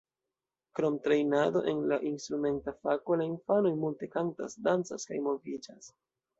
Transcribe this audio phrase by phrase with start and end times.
[0.77, 5.97] Krom trejnado en la instrumenta fako la infanoj multe kantas, dancas kaj moviĝas.